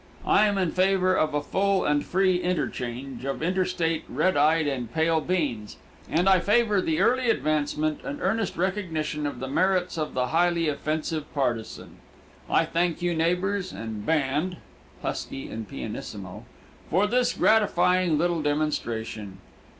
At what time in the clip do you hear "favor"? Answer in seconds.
0.71-1.13, 6.39-6.81